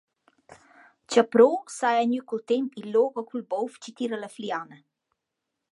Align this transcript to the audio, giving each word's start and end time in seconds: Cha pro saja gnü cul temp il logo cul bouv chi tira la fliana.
Cha 1.11 1.21
pro 1.31 1.47
saja 1.77 2.03
gnü 2.07 2.19
cul 2.29 2.41
temp 2.49 2.69
il 2.79 2.87
logo 2.95 3.21
cul 3.29 3.43
bouv 3.51 3.71
chi 3.81 3.91
tira 3.97 4.17
la 4.21 4.29
fliana. 4.35 4.77